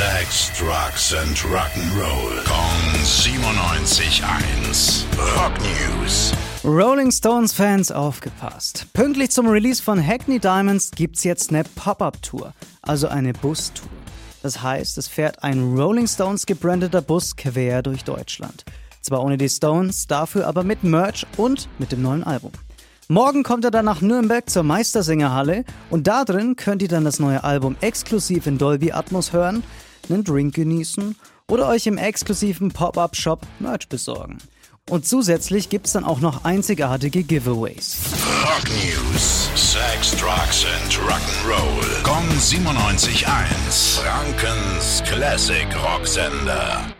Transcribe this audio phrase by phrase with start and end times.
[0.00, 2.40] Sex, Drugs and Rock'n'Roll.
[2.46, 5.04] Kong 97.1.
[5.36, 6.32] Rock News.
[6.64, 8.86] Rolling Stones Fans aufgepasst.
[8.94, 13.90] Pünktlich zum Release von Hackney Diamonds gibt's jetzt eine Pop-Up-Tour, also eine Bustour.
[14.42, 18.64] Das heißt, es fährt ein Rolling Stones gebrandeter Bus quer durch Deutschland.
[19.02, 22.52] Zwar ohne die Stones, dafür aber mit Merch und mit dem neuen Album.
[23.08, 27.18] Morgen kommt er dann nach Nürnberg zur Meistersingerhalle und da drin könnt ihr dann das
[27.18, 29.62] neue Album exklusiv in Dolby Atmos hören,
[30.08, 31.16] einen Drink genießen
[31.48, 34.38] oder euch im exklusiven Pop-Up-Shop Merch besorgen.
[34.88, 37.98] Und zusätzlich gibt's dann auch noch einzigartige Giveaways.
[38.42, 39.48] Rock News.
[39.54, 42.02] Sex, Drugs and Rock'n'Roll.
[42.02, 44.00] Kong 97.1.
[44.00, 46.99] Frankens Classic Rocksender.